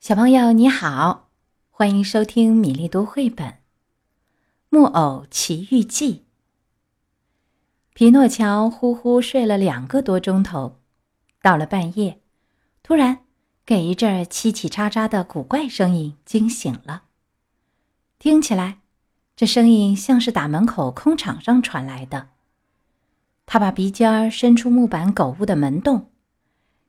[0.00, 1.28] 小朋友你好，
[1.70, 3.48] 欢迎收听米粒读绘本
[4.68, 6.14] 《木偶奇遇记》。
[7.94, 10.78] 皮诺乔呼呼睡了两个多钟头，
[11.42, 12.20] 到了半夜，
[12.84, 13.24] 突然
[13.66, 17.02] 给一阵叽叽喳喳的古怪声音惊醒了。
[18.20, 18.78] 听起来，
[19.34, 22.28] 这声音像是打门口空场上传来的。
[23.46, 26.12] 他把鼻尖伸出木板狗屋的门洞，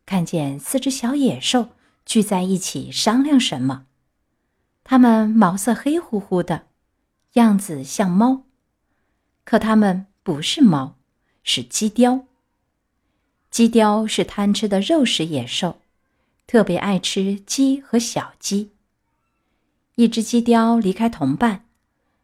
[0.06, 1.70] 看见四只小野兽。
[2.10, 3.86] 聚在一起商量什么？
[4.84, 6.64] 它们毛色黑乎乎的，
[7.34, 8.46] 样子像猫，
[9.44, 10.96] 可它们不是猫，
[11.44, 12.26] 是鸡雕。
[13.52, 15.82] 鸡雕是贪吃的肉食野兽，
[16.48, 18.72] 特别爱吃鸡和小鸡。
[19.94, 21.66] 一只鸡雕离开同伴，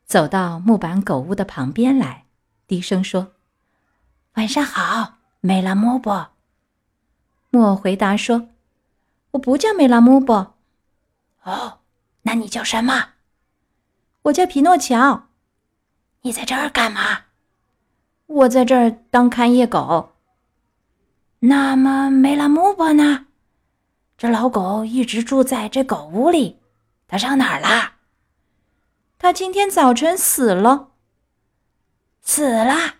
[0.08, 2.26] 走到木板狗屋的旁边来，
[2.66, 3.34] 低声说
[4.34, 6.31] ：“晚上好，梅拉莫伯。”
[7.52, 8.50] 莫回答说。
[9.35, 10.55] 我不叫梅拉姆波。
[11.44, 11.80] 哦，
[12.23, 13.09] 那你叫什么？
[14.23, 15.27] 我叫皮诺乔。
[16.22, 17.25] 你在这儿干嘛？
[18.27, 20.16] 我在这儿当看夜狗。
[21.39, 23.27] 那么梅拉姆波呢？
[24.17, 26.59] 这老狗一直住在这狗屋里，
[27.08, 27.95] 它上哪儿啦？
[29.20, 30.92] 它今天早晨死了。
[32.22, 32.95] 死了？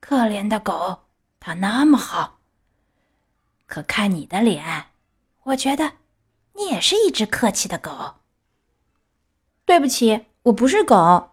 [0.00, 1.04] 可怜的狗，
[1.40, 2.40] 它那么好。
[3.66, 4.91] 可看你的脸。
[5.44, 5.92] 我觉得，
[6.54, 8.14] 你也是一只客气的狗。
[9.64, 11.30] 对不起，我不是狗。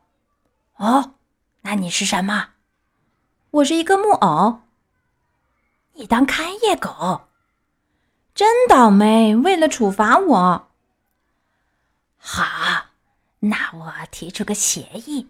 [0.75, 1.15] 哦，
[1.61, 2.49] 那你是什么？
[3.51, 4.61] 我是一个木偶。
[5.93, 7.27] 你当看夜狗，
[8.33, 9.35] 真倒霉！
[9.35, 10.69] 为了处罚我，
[12.17, 12.85] 好，
[13.39, 15.27] 那我提出个协议，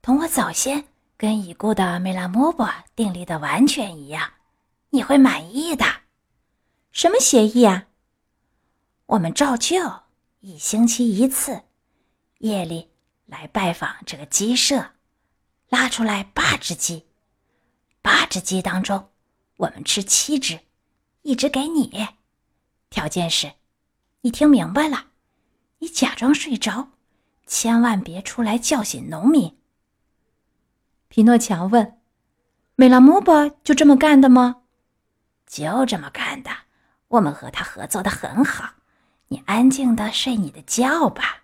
[0.00, 0.84] 同我早先
[1.16, 4.34] 跟已故的梅拉莫伯订立的完全一样，
[4.90, 5.84] 你会满意的。
[6.92, 7.87] 什么协议啊？
[9.08, 9.76] 我们照旧
[10.40, 11.62] 一星期一次，
[12.40, 12.90] 夜里
[13.24, 14.90] 来拜访这个鸡舍，
[15.70, 17.06] 拉出来八只鸡，
[18.02, 19.08] 八只鸡当中，
[19.56, 20.60] 我们吃七只，
[21.22, 22.06] 一只给你。
[22.90, 23.54] 条件是，
[24.20, 25.06] 你听明白了，
[25.78, 26.90] 你假装睡着，
[27.46, 29.56] 千万别出来叫醒农民。
[31.08, 31.98] 皮诺乔问
[32.76, 34.64] ：“梅拉莫巴就这么干的吗？”
[35.48, 36.50] 就这么干的，
[37.08, 38.74] 我们和他合作的很好。
[39.28, 41.42] 你安静的睡你的觉吧，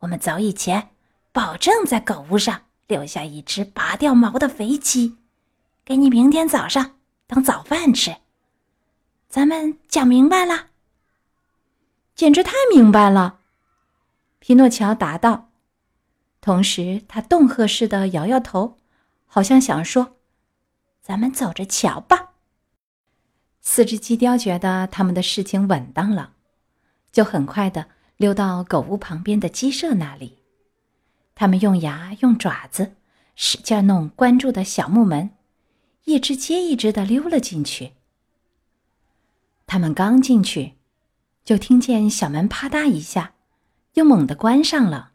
[0.00, 0.90] 我们走以前
[1.32, 5.16] 保证在狗屋上留下一只拔掉毛的肥鸡，
[5.84, 8.16] 给你明天早上当早饭吃。
[9.28, 10.68] 咱们讲明白了，
[12.14, 13.38] 简直太明白了。
[14.40, 15.50] 皮诺乔答道，
[16.40, 18.78] 同时他恫吓似的摇摇头，
[19.26, 20.16] 好像想说
[21.02, 22.32] ：“咱们走着瞧吧。”
[23.60, 26.32] 四只鸡雕觉得他们的事情稳当了。
[27.18, 30.38] 就很快的溜到狗屋旁边的鸡舍那里，
[31.34, 32.94] 他们用牙用爪子
[33.34, 35.30] 使劲弄关住的小木门，
[36.04, 37.94] 一只接一只的溜了进去。
[39.66, 40.74] 他们刚进去，
[41.44, 43.32] 就听见小门啪嗒一下，
[43.94, 45.10] 又猛地关上了。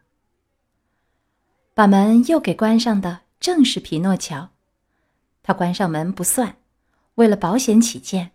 [1.72, 4.50] 把门又给关上的正是皮诺乔，
[5.42, 6.56] 他关上门不算，
[7.14, 8.32] 为了保险起见，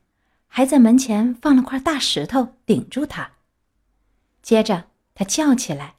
[0.48, 3.34] 还在门前放了块大石头顶住它。
[4.42, 5.96] 接着，他叫起来，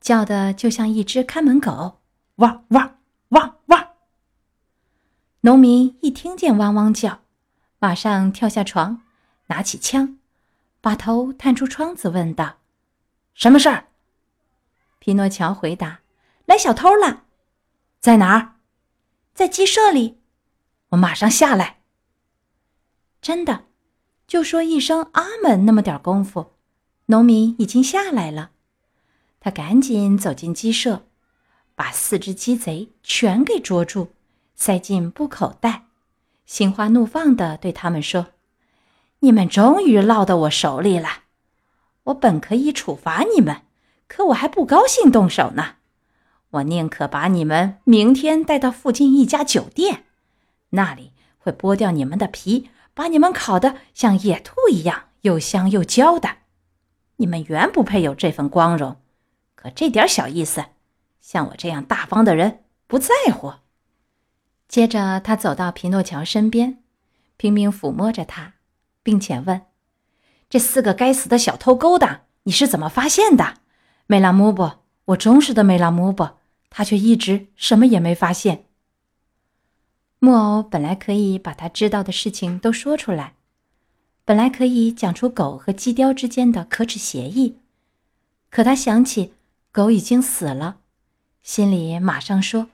[0.00, 2.00] 叫的就像一只看门狗，
[2.36, 2.98] 汪汪
[3.28, 3.88] 汪汪。
[5.40, 7.20] 农民一听见汪汪叫，
[7.78, 9.02] 马上跳下床，
[9.46, 10.18] 拿起枪，
[10.80, 12.56] 把头探出窗子，问道
[13.32, 13.86] ：“什么事儿？”
[14.98, 16.00] 皮诺乔回答
[16.46, 17.22] ：“来小偷了，
[18.00, 18.56] 在哪儿？
[19.32, 20.20] 在鸡舍里。
[20.88, 21.80] 我马上下来。”
[23.22, 23.66] 真的，
[24.26, 26.55] 就说一声“阿门”那么点功夫。
[27.08, 28.50] 农民已经下来了，
[29.38, 31.04] 他赶紧走进鸡舍，
[31.76, 34.08] 把四只鸡贼全给捉住，
[34.56, 35.84] 塞进布口袋，
[36.46, 38.28] 心花怒放地对他们说
[39.20, 41.08] ：“你们终于落到我手里了！
[42.04, 43.62] 我本可以处罚你们，
[44.08, 45.76] 可我还不高兴动手呢。
[46.50, 50.06] 我宁可把你们明天带到附近一家酒店，
[50.70, 56.38] 那里会剥掉你们的皮，把你们烤得像野兔一样又香又焦的。”
[57.16, 58.96] 你们原不配有这份光荣，
[59.54, 60.64] 可这点小意思，
[61.20, 63.54] 像我这样大方的人不在乎。
[64.68, 66.82] 接着，他走到皮诺乔身边，
[67.36, 68.54] 拼命抚摸着他，
[69.02, 69.62] 并且问
[70.50, 73.58] ：“这四个该死的小偷勾当，你是怎么发现的？”
[74.08, 74.70] 梅拉姆布，
[75.06, 76.30] 我忠实的梅拉姆布，
[76.68, 78.66] 他却一直什么也没发现。
[80.18, 83.34] 木偶本来可以把他知道的事情都说出来，
[84.26, 87.60] 本来可以讲出狗和鸡雕之间的可耻协议，
[88.50, 89.34] 可他想起
[89.70, 90.80] 狗已经死了，
[91.44, 92.68] 心里马上说：“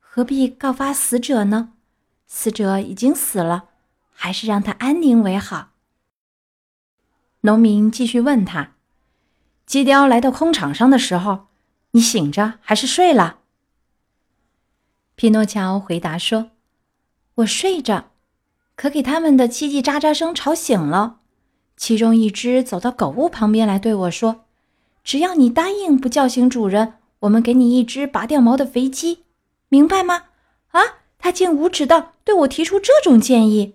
[0.00, 1.74] 何必告发死者呢？
[2.26, 3.68] 死者已经死了，
[4.10, 5.70] 还是让他安宁为好。”
[7.42, 8.72] 农民继续问他
[9.64, 11.46] ：“鸡雕来到空场上的时候，
[11.92, 13.38] 你醒着还是睡了？”
[15.14, 16.50] 匹诺乔回答说
[17.36, 18.09] ：“我睡着。”
[18.80, 21.18] 可给他们的叽叽喳喳声吵醒了，
[21.76, 24.46] 其中一只走到狗屋旁边来对我说
[25.04, 29.24] ：“只要你答应不叫醒主人，我们给你一只拔掉毛的肥鸡，
[29.68, 30.22] 明白吗？”
[30.72, 30.80] 啊，
[31.18, 33.74] 他竟无耻到对我提出这种建议！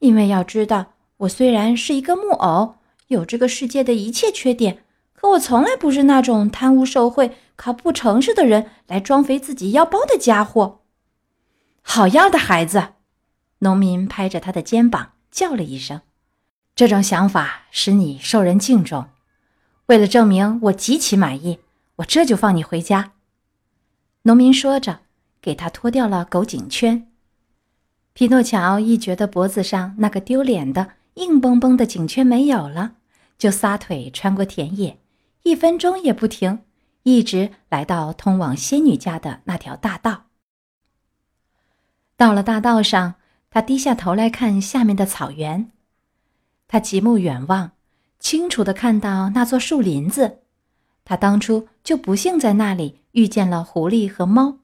[0.00, 2.74] 因为要知道，我虽然是一个木偶，
[3.06, 4.84] 有这个世界的一切缺点，
[5.14, 10.80] 可我从来不是那种贪污受贿、靠不诚实的人来装肥自己腰包的家伙。
[11.80, 12.88] 好样的，孩子！
[13.60, 16.02] 农民拍着他的肩膀叫了一声
[16.76, 19.08] ：“这种想法使你受人敬重。
[19.86, 21.60] 为了证明我极其满意，
[21.96, 23.12] 我这就放你回家。”
[24.24, 25.00] 农民说着，
[25.40, 27.10] 给他脱掉了狗颈圈。
[28.12, 32.96] 匹诺乔一觉得脖子上那个丢脸的硬邦邦的颈圈没有了，
[33.38, 35.00] 就撒腿穿过田野，
[35.44, 36.60] 一分钟也不停，
[37.04, 40.24] 一直来到通往仙女家的那条大道。
[42.18, 43.14] 到了大道上。
[43.50, 45.70] 他低下头来看下面的草原，
[46.68, 47.72] 他极目远望，
[48.18, 50.40] 清楚的看到那座树林子。
[51.04, 54.58] 他当初就不幸在那里遇见了狐狸和猫。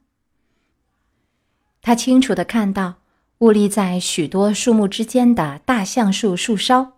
[1.81, 2.97] 他清楚的看到
[3.39, 6.95] 兀立在许多树木之间的大橡树树梢，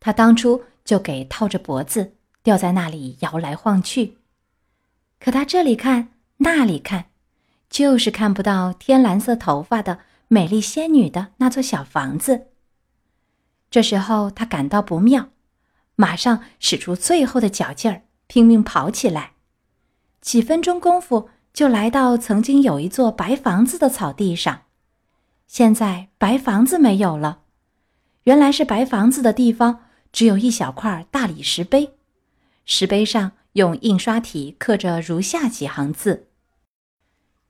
[0.00, 4.16] 他当初就给套着脖子，吊在那里摇来晃去。
[5.18, 6.08] 可他这里看
[6.38, 7.06] 那里看，
[7.68, 10.00] 就是看不到天蓝色头发的。
[10.32, 12.46] 美丽仙女的那座小房子。
[13.68, 15.30] 这时候他感到不妙，
[15.96, 19.32] 马上使出最后的脚劲儿，拼命跑起来。
[20.20, 24.62] 几分钟功夫，就来到曾经有一座白房子的草地上。
[25.48, 27.40] 现在白房子没有了，
[28.22, 29.80] 原来是白房子的地方
[30.12, 31.94] 只有一小块大理石碑，
[32.64, 36.28] 石碑上用印刷体刻着如下几行字。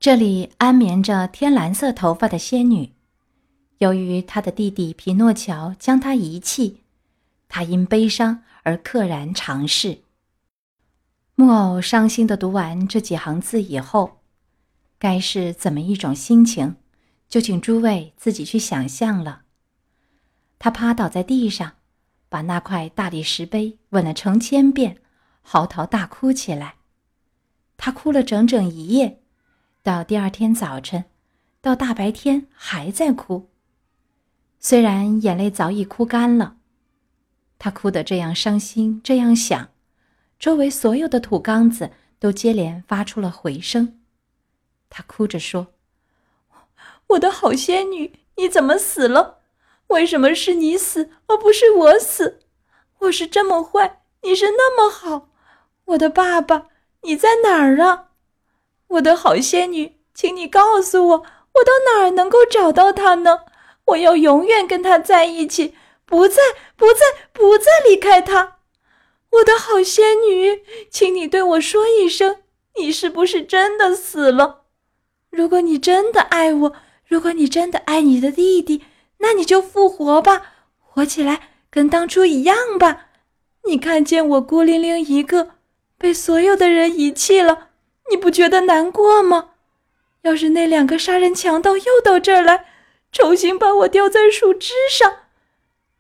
[0.01, 2.95] 这里安眠着天蓝色头发的仙女，
[3.77, 6.81] 由于她的弟弟皮诺乔将她遗弃，
[7.49, 9.99] 她因悲伤而溘然长逝。
[11.35, 14.23] 木偶伤心的读完这几行字以后，
[14.99, 16.77] 该是怎么一种心情，
[17.29, 19.43] 就请诸位自己去想象了。
[20.59, 21.73] 他趴倒在地上，
[22.31, 25.03] 把那块大理石碑吻了成千遍，
[25.43, 26.77] 嚎啕大哭起来。
[27.77, 29.20] 他哭了整整一夜。
[29.83, 31.07] 到第二天早晨，
[31.63, 33.49] 到大白天还在哭。
[34.59, 36.57] 虽然眼泪早已哭干了，
[37.59, 39.71] 他哭得这样伤心，这样想，
[40.39, 44.01] 周围所有的土缸子都接连发出了回声。
[44.91, 45.69] 他哭着说
[47.09, 49.39] ：“我的好仙女，你怎么死了？
[49.87, 52.41] 为什么是你死而不是我死？
[52.99, 55.31] 我是这么坏，你是那么好。
[55.87, 56.67] 我的爸爸，
[57.01, 58.09] 你在哪儿啊？”
[58.91, 63.41] 我的好仙女，请你告诉我，我到哪儿能够找到他呢？
[63.87, 66.43] 我要永远跟他在一起，不再、
[66.77, 67.01] 不再、
[67.33, 68.57] 不再离开他。
[69.31, 72.39] 我的好仙女，请你对我说一声，
[72.77, 74.63] 你是不是真的死了？
[75.31, 76.73] 如果你真的爱我，
[77.07, 78.85] 如果你真的爱你的弟弟，
[79.19, 80.43] 那你就复活吧，
[80.79, 83.07] 活起来跟当初一样吧。
[83.67, 85.51] 你看见我孤零零一个，
[85.97, 87.69] 被所有的人遗弃了。
[88.11, 89.51] 你不觉得难过吗？
[90.23, 92.67] 要是那两个杀人强盗又到这儿来，
[93.11, 95.21] 重新把我吊在树枝上，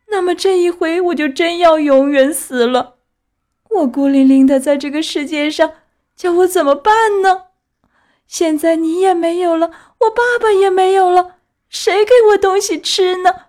[0.09, 2.97] 那么这一回我就真要永远死了。
[3.71, 5.73] 我孤零零的在这个世界上，
[6.15, 7.45] 叫我怎么办呢？
[8.27, 11.37] 现在你也没有了，我爸爸也没有了，
[11.71, 13.47] 谁给我东西吃呢？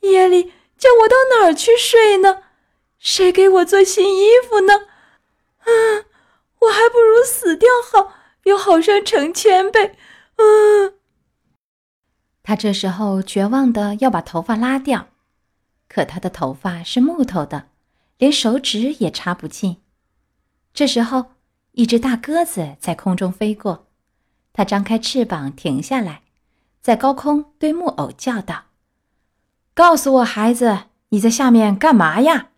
[0.00, 2.44] 夜里叫我到哪儿去睡呢？
[2.98, 4.86] 谁给我做新衣服呢？
[5.66, 5.97] 嗯。
[6.60, 8.12] 我还不如死掉好，
[8.44, 9.96] 又好上成千倍。
[10.36, 10.94] 嗯，
[12.42, 15.08] 他这时候绝望的要把头发拉掉，
[15.88, 17.68] 可他的头发是木头的，
[18.18, 19.82] 连手指也插不进。
[20.74, 21.32] 这时候，
[21.72, 23.86] 一只大鸽子在空中飞过，
[24.52, 26.22] 它张开翅膀停下来，
[26.80, 28.64] 在高空对木偶叫道
[29.74, 32.50] ：“告诉我，孩子，你在下面干嘛呀？”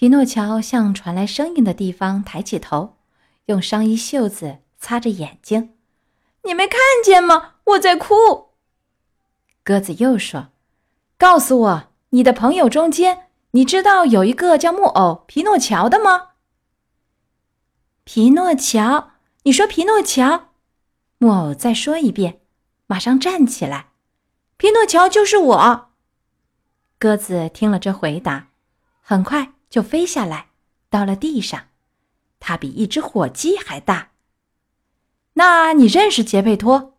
[0.00, 2.96] 匹诺乔向传来声音的地方抬起头，
[3.44, 5.74] 用上衣袖子擦着眼睛。
[6.44, 7.56] “你没看见吗？
[7.64, 8.14] 我在哭。”
[9.62, 10.52] 鸽子又说
[11.20, 16.28] ：“告诉我，你的朋友中间，你知道有一个叫木偶皮诺乔的吗？”
[18.04, 19.10] 皮诺乔，
[19.42, 20.52] 你说皮诺乔？
[21.18, 22.40] 木偶再说一遍，
[22.86, 23.90] 马上站起来。
[24.56, 25.90] 皮诺乔就是我。
[26.98, 28.48] 鸽子听了这回答，
[29.02, 30.48] 很快就飞下来，
[30.90, 31.68] 到了地上。
[32.40, 34.10] 它比一只火鸡还大。
[35.34, 36.94] 那你认识杰佩托？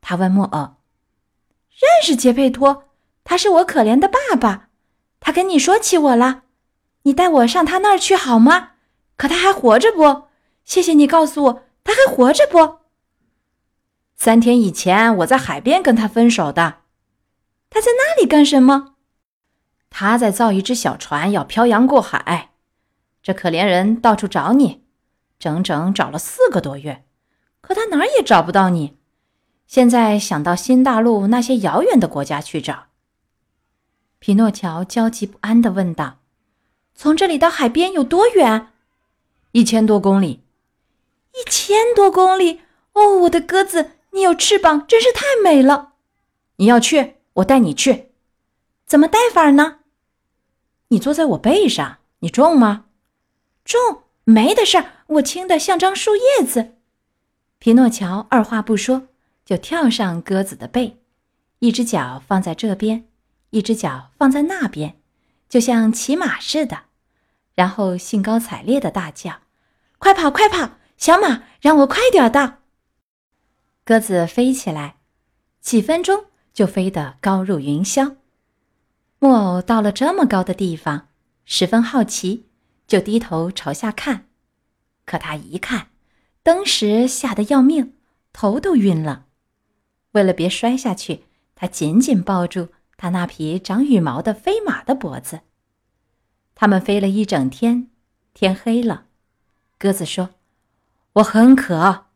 [0.00, 0.76] 他问木偶。
[1.70, 2.84] 认识杰佩托，
[3.22, 4.70] 他是我可怜的爸爸。
[5.20, 6.44] 他跟你说起我了，
[7.02, 8.72] 你带我上他那儿去好吗？
[9.16, 10.28] 可他还活着不？
[10.64, 12.78] 谢谢你告诉我，他还活着不？
[14.16, 16.82] 三天以前，我在海边跟他分手的。
[17.68, 18.93] 他在那里干什么？
[19.96, 22.50] 他在造一只小船，要漂洋过海。
[23.22, 24.82] 这可怜人到处找你，
[25.38, 27.04] 整整找了四个多月，
[27.60, 28.96] 可他哪儿也找不到你。
[29.68, 32.86] 现在想到新大陆那些遥远的国家去找。
[34.18, 36.18] 匹诺乔焦急不安地问道
[36.96, 38.72] ：“从这里到海边有多远？
[39.52, 40.42] 一千多公里。”
[41.38, 42.62] 一千多公里
[42.94, 45.92] 哦，我的鸽子，你有翅膀，真是太美了。
[46.56, 48.10] 你要去，我带你去。
[48.84, 49.78] 怎么带法呢？
[50.88, 52.86] 你坐在我背上，你重吗？
[53.64, 56.76] 重，没的事儿，我轻的像张树叶子。
[57.58, 59.08] 匹诺乔二话不说，
[59.44, 60.98] 就跳上鸽子的背，
[61.60, 63.08] 一只脚放在这边，
[63.50, 65.00] 一只脚放在那边，
[65.48, 66.82] 就像骑马似的，
[67.54, 69.40] 然后兴高采烈的大叫
[69.98, 72.58] ：“快跑，快跑！”小马，让我快点到。
[73.84, 74.96] 鸽子飞起来，
[75.60, 78.16] 几分钟就飞得高入云霄。
[79.24, 81.08] 木偶到了这么高的地方，
[81.46, 82.44] 十分好奇，
[82.86, 84.26] 就低头朝下看。
[85.06, 85.86] 可他一看，
[86.42, 87.94] 当时吓得要命，
[88.34, 89.24] 头都晕了。
[90.12, 95.40] 为了别摔下去，他紧紧抱住他那匹长羽毛的飞马的脖子。
[96.54, 97.88] 他们飞了一整天，
[98.34, 99.06] 天黑了。
[99.78, 100.34] 鸽子说。
[101.14, 102.08] 我很渴，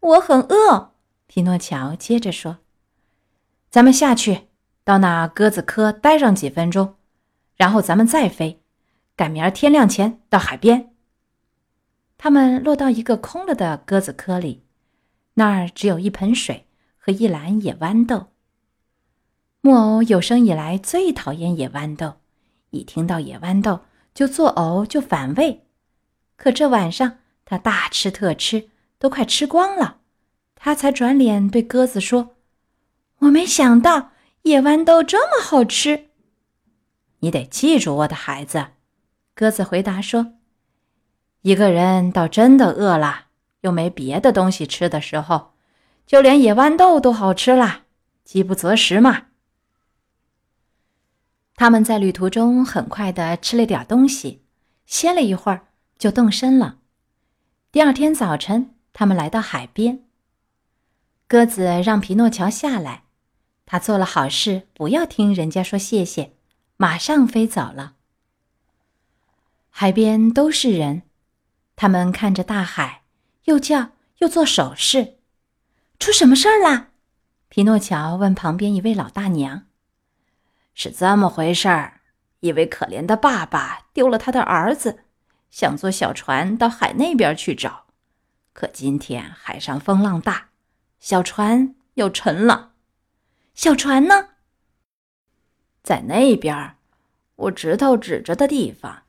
[0.00, 0.92] 我很饿。
[1.26, 2.58] 匹诺乔接着说
[3.70, 4.47] ：“咱们下去，
[4.88, 6.94] 到那鸽子科待上几分钟，
[7.56, 8.62] 然后咱们再飞，
[9.14, 10.94] 赶明儿天亮前到海边。”
[12.16, 14.64] 他们落到一个空了的鸽子科里，
[15.34, 16.64] 那儿只有一盆水
[16.96, 18.28] 和一篮野豌豆。
[19.60, 22.14] 木偶有生以来最讨厌野豌豆，
[22.70, 23.80] 一听到野豌豆
[24.14, 25.66] 就作呕，就反胃。
[26.36, 27.18] 可这晚上。
[27.50, 28.68] 他大吃特吃，
[28.98, 30.00] 都快吃光了，
[30.54, 32.36] 他才转脸对鸽子说
[33.20, 34.10] ：“我没想到
[34.42, 36.08] 野豌豆这么好吃。”
[37.20, 38.68] 你得记住，我的孩子。”
[39.34, 40.34] 鸽子回答说
[41.42, 43.26] ：“一个人到真的饿了，
[43.60, 45.52] 又没别的东西吃的时候，
[46.06, 47.82] 就连野豌豆都好吃了，
[48.24, 49.26] 饥不择食嘛。”
[51.54, 54.44] 他们在旅途中很快的吃了点东西，
[54.86, 55.68] 歇了一会儿，
[55.98, 56.78] 就动身了。
[57.72, 60.04] 第二天早晨，他们来到海边。
[61.26, 63.02] 鸽子让皮诺乔下来，
[63.70, 66.32] 他做了好事，不要听人家说谢谢，
[66.78, 67.96] 马上飞走了。
[69.68, 71.02] 海边都是人，
[71.76, 73.02] 他们看着大海，
[73.44, 75.18] 又叫又做手势。
[75.98, 76.88] 出什么事儿啦？
[77.50, 79.66] 皮诺乔问旁边一位老大娘。
[80.72, 82.00] 是这么回事儿：
[82.40, 85.00] 一位可怜的爸爸丢了他的儿子。
[85.50, 87.84] 想坐小船到海那边去找，
[88.54, 90.48] 可今天海上风浪大，
[90.98, 92.67] 小船又沉了。
[93.58, 94.28] 小船呢？
[95.82, 96.76] 在那边，
[97.34, 99.02] 我指头指着的地方。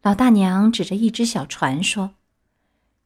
[0.00, 2.14] 老大娘指着一只小船说：“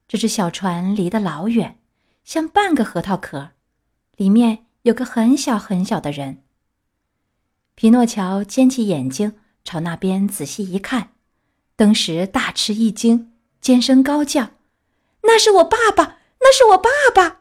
[0.06, 1.80] 这只小船离得老远，
[2.22, 3.54] 像半个核桃壳，
[4.14, 6.44] 里面有个很小很小的人。”
[7.74, 11.14] 皮诺乔尖起眼睛朝那边仔细一看。
[11.74, 14.50] 登时大吃一惊，尖声高叫
[15.26, 16.20] ：“那是我爸爸！
[16.38, 17.40] 那是我爸爸！”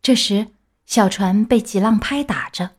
[0.00, 0.53] 这时，
[0.86, 2.72] 小船被急浪拍打着，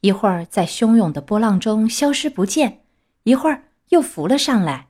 [0.00, 2.84] 一会儿在汹涌的波浪中消失不见，
[3.24, 4.88] 一会儿又浮了上来。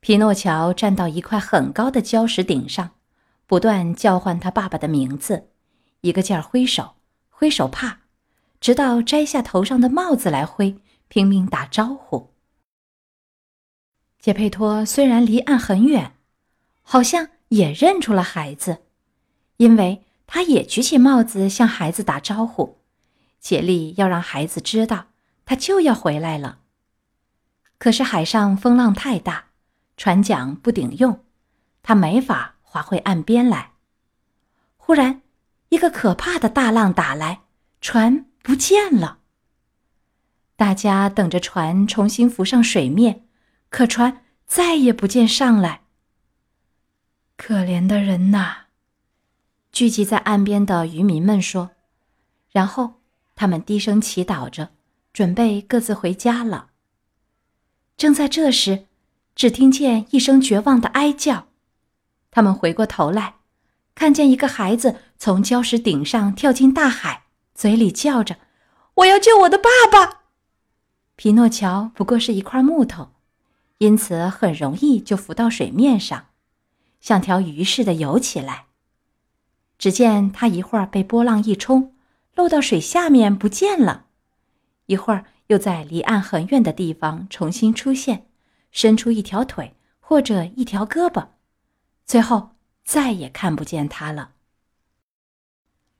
[0.00, 2.92] 皮诺乔站到一块很高的礁石顶上，
[3.46, 5.50] 不断叫唤他爸爸的名字，
[6.00, 6.96] 一个劲儿挥手，
[7.30, 7.98] 挥手帕，
[8.60, 10.76] 直到摘下头上的帽子来挥，
[11.08, 12.30] 拼命打招呼。
[14.18, 16.14] 杰佩托虽然离岸很远，
[16.82, 18.78] 好像也认出了孩子，
[19.58, 20.02] 因为
[20.34, 22.78] 他也举起帽子向孩子打招呼，
[23.38, 25.08] 竭力要让孩子知道
[25.44, 26.60] 他就要回来了。
[27.76, 29.48] 可是海上风浪太大，
[29.98, 31.22] 船桨不顶用，
[31.82, 33.72] 他没法划回岸边来。
[34.78, 35.20] 忽然，
[35.68, 37.42] 一个可怕的大浪打来，
[37.82, 39.18] 船不见了。
[40.56, 43.26] 大家等着船重新浮上水面，
[43.68, 45.82] 可船再也不见上来。
[47.36, 48.61] 可怜的人呐！
[49.72, 51.70] 聚集在岸边的渔民们说，
[52.50, 53.00] 然后
[53.34, 54.68] 他们低声祈祷着，
[55.14, 56.68] 准备各自回家了。
[57.96, 58.84] 正在这时，
[59.34, 61.46] 只听见一声绝望的哀叫，
[62.30, 63.36] 他们回过头来，
[63.94, 67.22] 看见一个孩子从礁石顶上跳进大海，
[67.54, 68.36] 嘴里叫着
[68.96, 70.24] ：“我要救我的爸爸！”
[71.16, 73.12] 皮诺乔不过是一块木头，
[73.78, 76.26] 因此很容易就浮到水面上，
[77.00, 78.66] 像条鱼似的游起来。
[79.82, 81.92] 只见他一会儿被波浪一冲，
[82.36, 84.04] 落到水下面不见了；
[84.86, 88.28] 一会儿又在离岸很远的地方重新出现，
[88.70, 91.30] 伸出一条腿或者一条胳膊，
[92.06, 92.50] 最后
[92.84, 94.34] 再也看不见他了。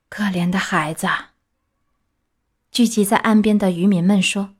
[0.07, 1.09] 可怜的孩子！
[2.71, 4.55] 聚集在岸边的渔民们说，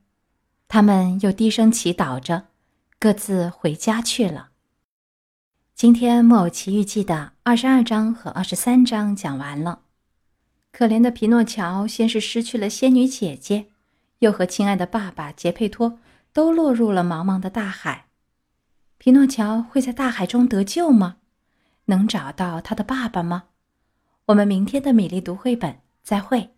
[0.67, 2.47] 他们又低声祈祷着，
[2.99, 4.49] 各自回家去了。
[5.83, 9.81] 今天《木偶奇遇记》的二十二章和二十三章讲完了。
[10.71, 13.65] 可怜的皮诺乔先是失去了仙女姐姐，
[14.19, 15.99] 又和亲爱的爸爸杰佩托
[16.31, 18.05] 都落入了茫茫的大海。
[18.97, 21.17] 皮诺乔会在大海中得救吗？
[21.87, 23.43] 能找到他的爸爸吗？
[24.27, 26.52] 我们明天的米粒读绘本再会。